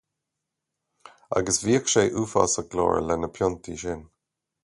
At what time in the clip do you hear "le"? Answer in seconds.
3.09-3.15